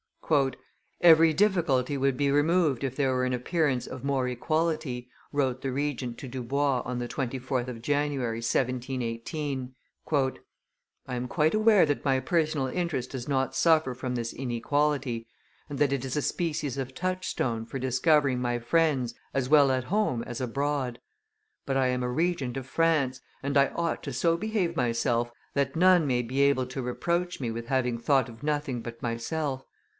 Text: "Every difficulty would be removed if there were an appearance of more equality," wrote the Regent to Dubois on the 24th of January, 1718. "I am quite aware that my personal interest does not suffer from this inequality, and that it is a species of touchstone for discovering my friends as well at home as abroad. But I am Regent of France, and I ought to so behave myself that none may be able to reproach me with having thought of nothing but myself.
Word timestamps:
"Every 1.01 1.33
difficulty 1.33 1.97
would 1.97 2.15
be 2.15 2.31
removed 2.31 2.83
if 2.85 2.95
there 2.95 3.13
were 3.13 3.25
an 3.25 3.33
appearance 3.33 3.85
of 3.85 4.03
more 4.05 4.27
equality," 4.29 5.09
wrote 5.33 5.61
the 5.61 5.73
Regent 5.73 6.17
to 6.19 6.27
Dubois 6.29 6.79
on 6.85 6.99
the 6.99 7.07
24th 7.09 7.67
of 7.67 7.81
January, 7.81 8.37
1718. 8.37 9.75
"I 10.11 11.15
am 11.15 11.27
quite 11.27 11.53
aware 11.53 11.85
that 11.85 12.05
my 12.05 12.21
personal 12.21 12.67
interest 12.67 13.11
does 13.11 13.27
not 13.27 13.53
suffer 13.55 13.93
from 13.93 14.15
this 14.15 14.33
inequality, 14.33 15.27
and 15.69 15.77
that 15.79 15.91
it 15.93 16.05
is 16.05 16.15
a 16.15 16.21
species 16.21 16.77
of 16.77 16.95
touchstone 16.95 17.65
for 17.65 17.77
discovering 17.77 18.39
my 18.39 18.57
friends 18.57 19.13
as 19.33 19.49
well 19.49 19.69
at 19.69 19.83
home 19.83 20.23
as 20.23 20.39
abroad. 20.39 20.99
But 21.65 21.75
I 21.75 21.87
am 21.87 22.05
Regent 22.05 22.55
of 22.55 22.65
France, 22.65 23.19
and 23.43 23.57
I 23.57 23.67
ought 23.75 24.01
to 24.03 24.13
so 24.13 24.37
behave 24.37 24.77
myself 24.77 25.29
that 25.55 25.75
none 25.75 26.07
may 26.07 26.21
be 26.21 26.39
able 26.41 26.65
to 26.67 26.81
reproach 26.81 27.41
me 27.41 27.51
with 27.51 27.67
having 27.67 27.97
thought 27.99 28.29
of 28.29 28.41
nothing 28.43 28.81
but 28.81 29.01
myself. 29.01 29.65